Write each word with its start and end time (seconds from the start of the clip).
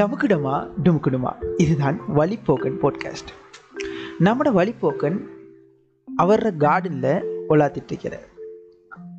டமுக்குடமா 0.00 0.68
டுமுக்குடுமா. 0.84 1.32
இதுதான் 1.56 2.00
வழிப்போக்கன் 2.16 2.76
பாட்காஸ்ட் 2.82 3.30
நம்மட 4.18 4.48
வழிப்போக்கன் 4.58 5.18
அவர 6.16 6.52
கார்டனில் 6.58 7.24
ஒலாத்திட்டு 7.48 7.90
இருக்கிறார் 7.92 8.28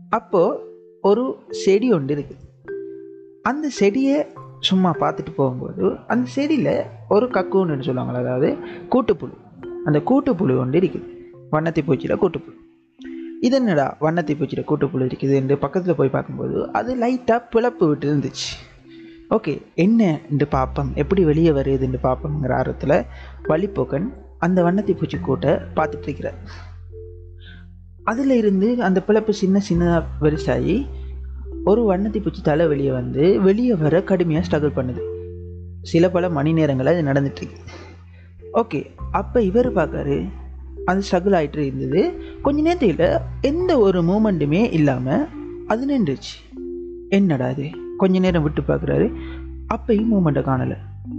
அப்போது 0.10 0.60
ஒரு 1.02 1.36
செடி 1.50 1.94
ஒன்று 1.94 2.16
இருக்குது 2.16 2.50
அந்த 3.42 3.70
செடியை 3.70 4.26
சும்மா 4.60 4.96
பார்த்துட்டு 5.00 5.32
போகும்போது 5.36 5.96
அந்த 6.08 6.30
செடியில் 6.30 6.84
ஒரு 7.10 7.26
கக்கூன்னு 7.26 7.86
சொல்லுவாங்களே 7.88 8.22
அதாவது 8.24 8.50
கூட்டுப்புழு. 8.90 9.36
அந்த 9.86 10.00
கூட்டுப்புழு 10.00 10.58
ஒன்று 10.58 10.80
இருக்குது. 10.80 11.08
வண்ணத்தை 11.50 11.84
பூச்சியில் 11.88 12.20
கூட்டுப்புழு. 12.20 12.58
இது 13.40 13.56
என்னடா 13.56 13.98
வண்ணத்தை 14.00 14.36
பூச்சியில் 14.36 14.68
கூட்டுப்புழு 14.68 15.08
இருக்குது 15.10 15.34
என்று 15.34 15.58
பக்கத்தில் 15.58 15.96
போய் 15.96 16.10
பார்க்கும்போது 16.10 16.72
அது 16.72 16.96
லைட்டாக 16.96 17.42
பிளப்பு 17.56 17.88
விட்டு 17.88 18.16
இருந்துச்சு. 18.16 18.50
ஓகே 19.36 19.62
என்னன்னு 19.76 20.46
பாப்பம்? 20.50 20.90
எப்படி 20.96 21.24
வெளியே 21.24 21.50
வருதுன்னு 21.50 22.00
பாப்பம்ங்கிற 22.04 22.54
ஆர்வத்தில் 22.54 23.06
வழிப்போக்கன் 23.48 24.08
அந்த 24.40 24.64
வண்ணத்தி 24.64 24.94
பூச்சி 24.98 25.18
கூட்ட 25.18 25.68
பார்த்துட்டு 25.76 26.02
இருக்கிறார். 26.02 26.40
அதில் 28.04 28.30
இருந்து 28.30 28.84
அந்த 28.84 29.04
பிளப்பு 29.08 29.30
சின்ன 29.30 29.62
சின்னதாக 29.70 30.04
பெருசாகி 30.22 30.76
ஒரு 31.64 31.82
வண்ணத்தி 31.92 32.20
பூச்சி 32.22 32.42
தலை 32.42 32.68
வெளியே 32.68 32.92
வந்து 32.92 33.42
வெளியே 33.42 33.74
வர 33.76 34.04
கடுமையாக 34.04 34.46
ஸ்ட்ரகிள் 34.48 34.78
பண்ணுது. 34.78 35.04
சில 35.82 36.10
பல 36.10 36.30
மணி 36.30 36.54
நேரங்களில் 36.54 37.00
இது 37.00 37.10
நடந்துட்டுருக்கு 37.10 37.60
ஓகே 38.54 38.82
அப்போ 39.12 39.42
இவர் 39.42 39.74
பார்க்காரு 39.74 40.30
அது 40.86 41.02
ஸ்ட்ரகிள் 41.12 41.38
ஆகிட்டு 41.40 41.58
இருந்தது. 41.58 42.02
கொஞ்ச 42.42 42.62
நேரத்தில் 42.62 43.20
எந்த 43.42 43.80
ஒரு 43.80 44.02
மூமெண்ட்டுமே 44.02 44.74
இல்லாமல் 44.74 45.28
அது 45.68 45.86
நின்றுச்சு. 45.92 46.36
என்னடா 47.10 47.46
அது 47.46 47.70
கொஞ்ச 48.02 48.20
நேரம் 48.26 48.44
விட்டு 48.44 48.62
பார்க்குறாரு. 48.68 49.08
அப்பையும் 49.74 50.12
மூமெண்ட்டை 50.14 50.44
காணலை. 50.50 50.78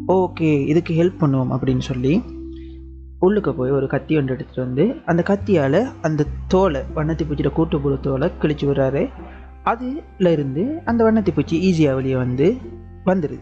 ஓகே 0.09 0.51
இதுக்கு 0.73 0.93
ஹெல்ப் 1.01 1.23
பண்ணுவோம் 1.23 1.53
அப்படின்னு 1.55 1.85
சொல்லி 1.91 2.15
உள்ளுக்கு 3.27 3.51
போய் 3.55 3.77
ஒரு 3.79 3.87
கத்தி 3.93 4.13
ஒன்று 4.17 4.35
எடுத்துகிட்டு 4.35 4.65
வந்து 4.67 4.85
அந்த 5.07 5.23
கத்தியால் 5.27 5.81
அந்த 6.03 6.27
தோலை 6.49 6.81
வண்ணத்தி 6.97 7.25
பூச்சியோட 7.25 7.51
கூட்டுப்புற 7.59 7.95
தோலை 8.01 8.29
கிழிச்சு 8.43 8.67
விடுறாரு. 8.69 9.03
அதுல 9.71 10.31
இருந்து 10.37 10.63
அந்த 10.85 11.01
வண்ணத்தி 11.05 11.33
பூச்சி 11.35 11.57
ஈஸியாக 11.67 11.99
வெளியே 11.99 12.17
வந்து 12.17 12.47
வந்துடுது 13.07 13.41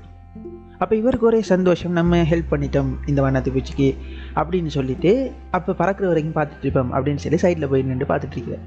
அப்போ 0.82 0.94
இவருக்கு 0.96 1.26
ஒரே 1.26 1.40
சந்தோஷம் 1.42 1.96
நம்ம 1.98 2.18
ஹெல்ப் 2.32 2.52
பண்ணிட்டோம் 2.52 2.90
இந்த 3.06 3.20
வண்ணத்தி 3.22 3.50
பூச்சிக்கு 3.54 3.88
அப்படின்னு 4.34 4.70
சொல்லிட்டு 4.76 5.12
அப்போ 5.50 5.72
பறக்கிற 5.80 6.06
வரைக்கும் 6.08 6.36
பார்த்துட்டு 6.38 6.64
இருப்போம் 6.66 6.92
அப்படின்னு 6.92 7.22
சொல்லி 7.24 7.38
சைடில் 7.44 7.70
போய் 7.70 7.88
நின்று 7.88 8.08
பார்த்துட்டு 8.12 8.36
இருக்கிறார் 8.36 8.66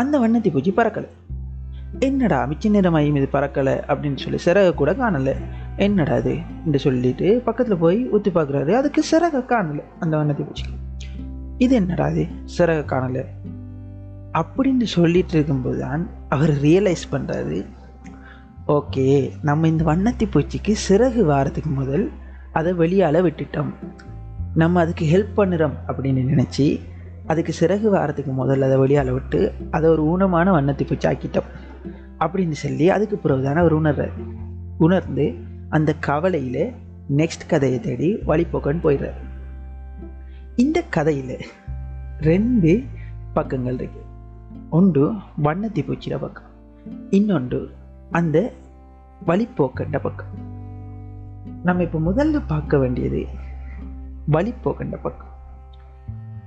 அந்த 0.00 0.14
வண்ணத்தி 0.18 0.50
பூச்சி 0.52 0.72
பறக்கலை. 0.76 1.08
என்னடா 2.00 2.46
மிச்ச 2.46 2.70
நேரமாயும் 2.70 3.16
இது 3.16 3.28
பறக்கலை 3.32 3.74
அப்படின்னு 3.90 4.18
சொல்லி 4.18 4.38
சிறகு 4.44 4.74
கூட 4.74 4.92
காணலை. 4.92 5.34
என்னடா 5.76 6.14
அது 6.14 6.36
என்று 6.66 6.78
சொல்லிட்டு 6.78 7.42
பக்கத்தில் 7.44 7.76
போய் 7.76 8.08
ஊற்றி 8.08 8.30
பார்க்குறாரு. 8.30 8.72
அதுக்கு 8.72 9.04
சிறக 9.10 9.44
காணலை. 9.44 9.84
அந்த 10.00 10.16
வண்ணத்தை 10.16 10.46
பூச்சிக்கு 10.46 10.76
இது 11.58 11.74
என்னடா 11.74 12.04
அது 12.04 12.26
சிறக 12.58 12.84
காணலை. 12.84 13.24
அப்படின்னு 14.32 14.82
சொல்லிட்டு 14.82 15.34
இருக்கும்போது 15.34 15.78
தான் 15.78 16.08
அவர் 16.28 16.50
ரியலைஸ் 16.50 17.04
பண்ணுறாரு 17.12 17.66
ஓகே 18.66 19.30
நம்ம 19.42 19.68
இந்த 19.68 19.84
வண்ணத்தி 19.84 20.26
பூச்சிக்கு 20.26 20.74
சிறகு 20.88 21.24
வாரத்துக்கு 21.24 21.70
முதல் 21.70 22.10
அதை 22.52 22.72
வெளியால் 22.72 23.24
விட்டுட்டோம். 23.24 23.72
நம்ம 24.54 24.80
அதுக்கு 24.80 25.04
ஹெல்ப் 25.14 25.38
பண்ணுறோம் 25.40 25.74
அப்படின்னு 25.86 26.22
நினச்சி 26.32 26.80
அதுக்கு 27.26 27.54
சிறகு 27.60 27.88
வாரத்துக்கு 27.90 28.32
முதல்ல 28.32 28.60
அதை 28.60 28.76
வெளியால் 28.76 29.10
விட்டு 29.10 29.52
அதை 29.70 29.90
ஒரு 29.90 30.02
ஊனமான 30.04 30.50
வண்ணத்தி 30.50 30.86
பூச்சி 30.86 31.08
ஆக்கிட்டோம் 31.08 31.48
அப்படின்னு 32.20 32.50
சொல்லி 32.50 32.90
அதுக்கு 32.90 33.16
பிறகு 33.16 33.42
தானே 33.42 33.60
அவர் 33.60 33.82
உணர்றார் 33.82 34.12
உணர்ந்து 34.78 35.34
அந்த 35.68 35.94
கவலையில் 35.94 36.72
நெக்ஸ்ட் 37.16 37.48
கதையை 37.48 37.80
தேடி 37.80 38.14
வழிபோக்கன்னு 38.14 38.82
போயிடுறார். 38.84 39.26
இந்த 40.56 40.82
கதையில் 40.82 41.38
ரெண்டு 42.20 42.82
பக்கங்கள் 43.32 43.74
இருக்கு. 43.74 44.00
ஒன்று 44.70 45.12
வண்ணத்தி 45.42 45.82
பூச்சிட 45.82 46.18
பக்கம் 46.18 46.44
இன்னொன்று 47.10 47.70
அந்த 48.10 48.52
வழிப்போக்கண்ட 49.26 49.98
பக்கம். 50.02 50.46
நம்ம 51.62 51.82
இப்போ 51.82 51.98
முதல்ல 51.98 52.42
பார்க்க 52.46 52.78
வேண்டியது 52.78 53.26
வழிப்போக்கண்ட 54.32 54.96
பக்கம். 55.02 55.36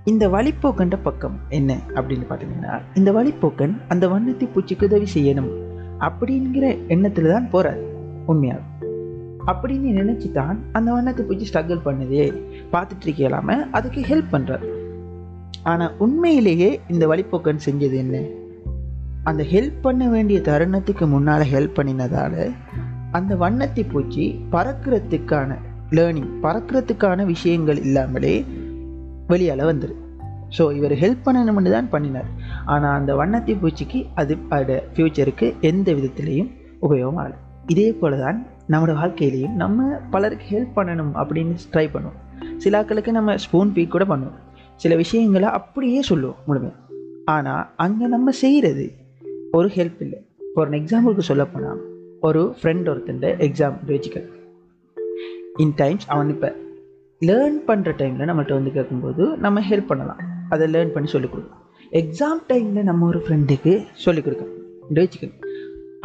இந்த 0.03 0.27
வழிப்போக்கண்ட 0.27 0.99
பக்கம் 1.03 1.39
என்ன 1.49 1.79
அப்படின்னு 1.87 2.25
பார்த்தீங்கன்னா 2.29 2.81
இந்த 2.93 3.11
வழிப்போக்கன் 3.11 3.75
அந்த 3.87 4.07
வண்ணத்தி 4.07 4.49
பூச்சிக்கு 4.55 4.83
உதவி 4.83 5.07
செய்யணும். 5.13 5.70
அப்படிங்கிற 6.01 6.87
எண்ணத்தில் 6.87 7.29
தான் 7.29 7.49
போகிறார் 7.49 7.81
உண்மையாக 8.25 8.69
அப்படின்னு 9.47 9.89
நினச்சி 9.99 10.31
தான் 10.31 10.59
அந்த 10.71 10.93
வண்ணத்தை 10.93 11.25
பூச்சி 11.25 11.49
ஸ்ட்ரகிள் 11.53 11.85
பண்ணுதே. 11.85 12.25
பார்த்துட்டு 12.71 13.05
இருக்கலாம 13.05 13.69
அதுக்கு 13.71 14.01
ஹெல்ப் 14.01 14.31
பண்ணுறார் 14.31 14.65
ஆனால் 15.63 15.93
உண்மையிலேயே 15.97 16.79
இந்த 16.87 17.07
வழிப்போக்கன் 17.07 17.65
செஞ்சது 17.65 17.93
என்ன? 17.93 18.21
அந்த 19.23 19.43
ஹெல்ப் 19.43 19.81
பண்ண 19.81 20.09
வேண்டிய 20.09 20.39
தருணத்துக்கு 20.39 21.07
முன்னால் 21.07 21.41
ஹெல்ப் 21.41 21.75
பண்ணினதால 21.75 22.51
அந்த 23.11 23.35
வண்ணத்தை 23.35 23.83
பூச்சி 23.83 24.39
பறக்கிறதுக்கான 24.51 25.57
லேர்னிங் 25.91 26.31
பறக்கிறதுக்கான 26.43 27.25
விஷயங்கள் 27.25 27.77
இல்லாமலே 27.77 28.45
வெளியால் 29.27 29.59
வந்துரு. 29.59 29.95
ஸோ 30.57 30.63
இவர் 30.77 30.93
ஹெல்ப் 31.01 31.25
பண்ணணும்னு 31.25 31.71
தான் 31.75 31.89
பண்ணினார். 31.93 32.29
ஆனால் 32.73 32.95
அந்த 32.99 33.11
வண்ணத்தை 33.21 33.53
பூச்சிக்கு 33.61 33.99
அது 34.21 34.33
அதோட 34.55 34.77
ஃப்யூச்சருக்கு 34.93 35.47
எந்த 35.69 35.87
விதத்திலையும் 35.97 36.49
உபயோகம் 36.87 37.19
ஆகலை. 37.23 37.37
இதே 37.73 37.87
போல 38.01 38.17
தான் 38.25 38.39
நம்மளோட 38.71 38.93
வாழ்க்கையிலையும் 39.01 39.55
நம்ம 39.61 39.87
பலருக்கு 40.13 40.45
ஹெல்ப் 40.53 40.73
பண்ணணும் 40.77 41.13
அப்படின்னு 41.21 41.55
ட்ரை 41.73 41.85
பண்ணுவோம். 41.95 42.17
சில 42.63 42.79
ஆக்களுக்கு 42.81 43.11
நம்ம 43.17 43.35
ஸ்பூன் 43.43 43.73
பீக் 43.75 43.93
கூட 43.95 44.05
பண்ணுவோம். 44.11 44.39
சில 44.83 44.95
விஷயங்களை 45.03 45.49
அப்படியே 45.59 46.01
சொல்லுவோம் 46.09 46.39
முழுமை. 46.47 46.71
ஆனால் 47.35 47.63
அங்கே 47.85 48.05
நம்ம 48.15 48.31
செய்கிறது 48.43 48.85
ஒரு 49.57 49.69
ஹெல்ப் 49.77 50.01
இல்லை. 50.05 50.19
ஒரு 50.59 50.77
எக்ஸாம்பிளுக்கு 50.79 51.25
சொல்லப்போனால் 51.31 51.81
ஒரு 52.27 52.41
ஃப்ரெண்ட் 52.59 52.89
ஒருத்தன் 52.91 53.21
எக்ஸாம் 53.47 53.77
வச்சுக்க 53.91 54.19
இன் 55.63 55.75
டைம்ஸ் 55.81 56.07
அவன் 56.13 56.31
இப்போ 56.33 56.49
லேர்ன் 57.21 57.57
பண்ணுற 57.69 57.89
டைமில் 58.01 58.29
நம்மள்கிட்ட 58.29 58.55
வந்து 58.59 58.71
கேட்கும்போது 58.77 59.23
நம்ம 59.45 59.61
ஹெல்ப் 59.69 59.89
பண்ணலாம். 59.91 60.21
அதை 60.55 60.65
லேர்ன் 60.73 60.93
பண்ணி 60.95 61.09
சொல்லிக் 61.15 61.33
கொடுக்கலாம். 61.33 61.61
எக்ஸாம் 62.01 62.41
டைமில் 62.49 62.87
நம்ம 62.89 63.07
ஒரு 63.11 63.19
ஃப்ரெண்டுக்கு 63.25 63.73
சொல்லிக் 64.05 64.25
கொடுக்கணும் 64.27 64.57
வச்சுக்கணும் 64.97 65.39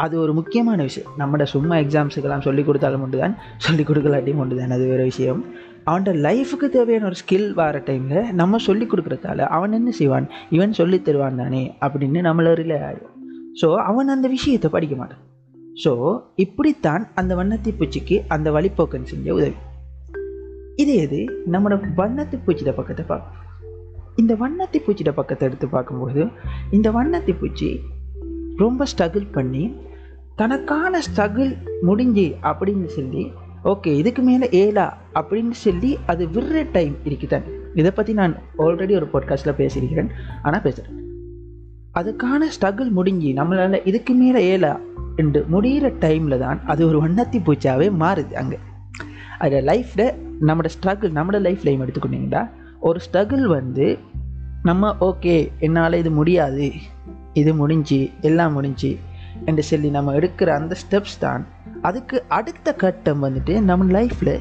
அது 0.04 0.14
ஒரு 0.22 0.32
முக்கியமான 0.38 0.78
விஷயம். 0.88 1.12
நம்மட 1.20 1.44
சும்மா 1.52 1.74
எக்ஸாம்ஸுக்கெல்லாம் 1.82 2.44
சொல்லிக் 2.46 2.66
கொடுத்தாலும் 2.68 3.04
ஒன்று 3.04 3.20
தான் 3.22 3.36
சொல்லிக் 3.66 3.88
கொடுக்கலாட்டியும் 3.90 4.40
ஒன்று 4.42 4.58
தான் 4.58 4.74
அது 4.76 4.84
வேறு 4.90 5.04
விஷயம். 5.12 5.40
அவன்கிட்ட 5.88 6.12
லைஃபுக்கு 6.26 6.66
தேவையான 6.74 7.06
ஒரு 7.10 7.16
ஸ்கில் 7.20 7.48
வர 7.60 7.78
டைமில் 7.88 8.20
நம்ம 8.40 8.58
சொல்லிக் 8.66 8.90
கொடுக்குறதால 8.92 9.46
அவன் 9.56 9.76
என்ன 9.78 9.90
செய்வான்? 10.00 10.26
இவன் 10.56 10.76
சொல்லி 10.80 10.98
தருவான் 11.08 11.40
தானே 11.42 11.62
அப்படின்னு 11.86 12.20
நம்மள 12.28 12.52
ரிலே 12.60 12.78
ஆகிடும் 12.88 13.14
ஸோ 13.60 13.68
அவன் 13.90 14.12
அந்த 14.14 14.26
விஷயத்தை 14.34 14.70
படிக்க 14.76 14.94
மாட்டான். 15.00 15.22
ஸோ 15.84 15.92
இப்படித்தான் 16.44 17.02
அந்த 17.20 17.32
வண்ணத்தை 17.40 17.72
பூச்சிக்கு 17.78 18.18
அந்த 18.36 18.50
வழிப்போக்கன் 18.56 19.10
செஞ்ச 19.12 19.26
உதவி. 19.38 19.56
இதே 20.82 20.96
இது 21.06 21.20
நம்மளோட 21.54 21.90
வண்ணத்து 22.02 22.38
பூச்சிட 22.46 22.72
பக்கத்தை 22.80 23.04
பார்ப்போம். 23.12 23.42
இந்த 24.16 24.34
வண்ணத்தி 24.34 24.78
பூச்சியோட 24.78 25.10
பக்கத்தை 25.10 25.48
எடுத்து 25.48 25.68
பார்க்கும்போது 25.68 26.26
இந்த 26.70 26.90
வண்ணத்தி 26.90 27.38
பூச்சி 27.40 27.80
ரொம்ப 28.56 28.84
ஸ்ட்ரகிள் 28.84 29.26
பண்ணி 29.32 29.64
தனக்கான 30.36 31.00
ஸ்ட்ரகிள் 31.06 31.56
முடிஞ்சு 31.82 32.36
அப்படின்னு 32.42 32.84
சொல்லி 32.84 33.32
ஓகே 33.64 33.86
இதுக்கு 33.86 34.22
மேலே 34.22 34.48
ஏலா 34.50 34.98
அப்படின்னு 35.14 35.50
சொல்லி 35.50 35.98
அது 36.06 36.26
விடுற 36.26 36.66
டைம் 36.72 36.96
இருக்குதான். 37.04 37.42
இதை 37.74 37.90
பற்றி 37.90 38.12
நான் 38.12 38.34
ஆல்ரெடி 38.58 38.94
ஒரு 38.94 39.06
பாட்காஸ்ட்டில் 39.12 39.58
பேசியிருக்கிறேன். 39.58 40.10
ஆனால் 40.42 40.62
பேசுகிறேன் 40.62 40.94
அதுக்கான 41.94 42.42
ஸ்ட்ரகிள் 42.56 42.90
முடிஞ்சு 42.90 43.28
நம்மளால் 43.28 43.86
இதுக்கு 43.86 44.14
மேலே 44.14 44.48
ஏலா 44.48 44.80
என்று 45.16 45.46
முடிகிற 45.50 45.92
டைமில் 46.00 46.38
தான் 46.38 46.64
அது 46.66 46.86
ஒரு 46.86 46.98
வண்ணத்தி 47.04 47.38
பூச்சாவே 47.38 47.88
மாறுது 48.00 48.32
அங்கே. 48.32 48.58
அதில் 49.38 49.66
லைஃப்பில் 49.66 50.14
நம்மளோட 50.40 50.68
ஸ்ட்ரகிள் 50.76 51.16
நம்மளோட 51.18 51.40
லைஃப் 51.40 51.64
லைம் 51.64 51.80
எடுத்துக்கொண்டீங்கன்னா 51.80 52.50
ஒரு 52.88 52.98
ஸ்ட்ரகிள் 53.06 53.44
வந்து 53.58 53.86
நம்ம 54.68 54.90
ஓகே 55.08 55.36
என்னால் 55.66 56.00
இது 56.02 56.10
முடியாது. 56.10 56.66
இது 57.40 57.50
முடிஞ்சு 57.60 58.00
எல்லாம் 58.28 58.54
முடிஞ்சு 58.56 58.90
என்று 59.48 59.62
சொல்லி 59.70 59.88
நம்ம 59.96 60.12
எடுக்கிற 60.18 60.48
அந்த 60.58 60.74
ஸ்டெப்ஸ் 60.82 61.16
தான். 61.24 61.42
அதுக்கு 61.88 62.16
அடுத்த 62.38 62.74
கட்டம் 62.84 63.24
வந்துட்டு 63.26 63.54
நம்ம 63.70 63.88
லைஃப்பில் 63.98 64.34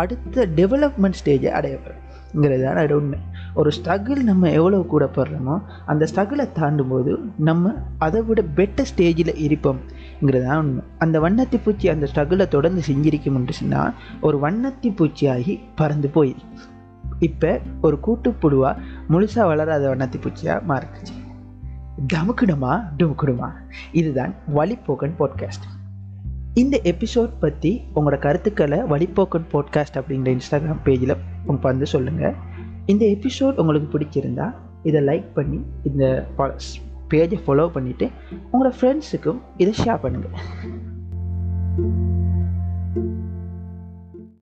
அடுத்த 0.00 0.46
டெவலப்மெண்ட் 0.58 1.18
ஸ்டேஜை 1.20 1.50
அடையப்படுங்கிறது 1.58 2.62
தான் 2.64 2.80
அது 2.82 2.96
உண்மை. 2.98 3.18
ஒரு 3.60 3.70
ஸ்ட்ரகிள் 3.76 4.20
நம்ம 4.30 4.50
எவ்வளோ 4.58 4.80
கூட 4.92 5.04
படுறோமோ 5.16 5.54
அந்த 5.92 6.04
ஸ்ட்ரகிளை 6.10 6.46
தாண்டும் 6.58 6.90
போது 6.92 7.12
நம்ம 7.48 7.72
அதை 8.06 8.20
விட 8.28 8.42
பெட்டர் 8.58 8.90
ஸ்டேஜில் 8.90 9.32
இருப்போம்ங்கிறது 9.46 10.44
தான் 10.48 10.60
உண்மை. 10.64 10.82
அந்த 10.98 11.16
வண்ணத்தி 11.26 11.60
பூச்சி 11.64 11.88
அந்த 11.94 12.08
ஸ்ட்ரகிளை 12.12 12.46
தொடர்ந்து 12.56 12.82
செஞ்சிருக்கும் 12.90 13.48
சொன்னால் 13.60 13.94
ஒரு 14.20 14.38
வண்ணத்தி 14.46 14.90
பூச்சியாகி 15.00 15.56
பறந்து 15.80 16.10
போயிரு 16.14 16.42
இப்போ 17.20 17.60
ஒரு 17.82 17.98
கூட்டுப்புழுவாக 18.06 18.76
முழுசாக 19.10 19.34
வளராத 19.34 19.94
வண்ணத்தி 19.94 20.18
பூச்சியாக 20.18 20.62
மாறிடுச்சு 20.68 21.12
டமுக்குடுமா 22.12 22.84
டுமுக்குடுமா? 22.98 23.52
இதுதான் 23.92 24.34
வழிப்போக்கன் 24.54 25.12
பாட்காஸ்ட் 25.18 25.64
இந்த 26.54 26.80
எபிசோட் 26.84 27.30
பற்றி 27.40 27.82
உங்களோட 27.94 28.18
கருத்துக்களை 28.18 28.78
வழிப்போக்கன் 28.78 29.44
பாட்காஸ்ட் 29.52 29.94
அப்படிங்கிற 29.94 30.08
இன்ஸ்டாகிராம் 30.08 30.80
பேஜில் 30.84 31.16
உங்களுக்கு 31.38 31.60
வந்து 31.60 31.86
சொல்லுங்கள் 31.86 32.34
இந்த 32.86 33.06
எபிசோட் 33.06 33.54
உங்களுக்கு 33.54 33.98
பிடிச்சிருந்தா 33.98 34.54
இதை 34.82 35.02
லைக் 35.02 35.26
பண்ணி 35.34 35.60
இந்த 35.82 36.26
பேஜை 37.10 37.38
ஃபாலோ 37.46 37.46
பண்ணிவிட்டு 37.46 38.10
உங்களோட 38.52 38.72
ஃப்ரெண்ட்ஸுக்கும் 38.80 39.40
இதை 39.56 39.84
ஷேர் 39.84 39.96
பண்ணுங்கள் 40.02 42.08